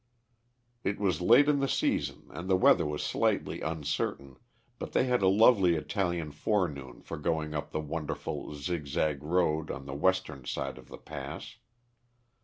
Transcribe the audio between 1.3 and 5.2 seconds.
in the season and the weather was slightly uncertain, but they